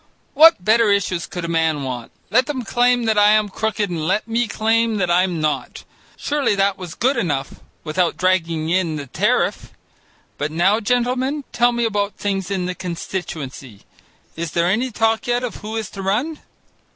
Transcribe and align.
What 0.33 0.65
better 0.65 0.89
issues 0.91 1.27
could 1.27 1.45
a 1.45 1.47
man 1.47 1.83
want? 1.83 2.11
Let 2.31 2.47
them 2.47 2.63
claim 2.65 3.03
that 3.05 3.19
I 3.19 3.33
am 3.33 3.49
crooked 3.49 3.87
and 3.87 4.07
let 4.07 4.27
me 4.27 4.47
claim 4.47 4.95
that 4.97 5.11
I'm 5.11 5.39
not. 5.39 5.83
Surely 6.17 6.55
that 6.55 6.75
was 6.75 6.95
good 6.95 7.17
enough 7.17 7.59
without 7.83 8.17
dragging 8.17 8.69
in 8.71 8.95
the 8.95 9.05
tariff. 9.05 9.73
But 10.39 10.49
now, 10.51 10.79
gentlemen, 10.79 11.43
tell 11.51 11.71
me 11.71 11.85
about 11.85 12.13
things 12.15 12.49
in 12.49 12.65
the 12.65 12.73
constituency. 12.73 13.81
Is 14.35 14.53
there 14.53 14.65
any 14.65 14.89
talk 14.89 15.27
yet 15.27 15.43
of 15.43 15.57
who 15.57 15.75
is 15.75 15.91
to 15.91 16.01
run?" 16.01 16.39